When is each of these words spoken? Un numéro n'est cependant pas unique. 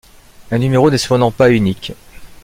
Un 0.49 0.57
numéro 0.57 0.89
n'est 0.89 0.97
cependant 0.97 1.29
pas 1.29 1.51
unique. 1.51 1.93